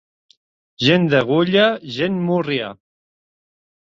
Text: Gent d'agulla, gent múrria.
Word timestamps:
Gent 0.85 1.05
d'agulla, 1.11 1.67
gent 1.97 2.17
múrria. 2.29 2.71